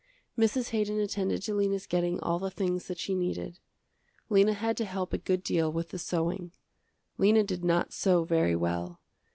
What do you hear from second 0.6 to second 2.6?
Haydon attended to Lena's getting all the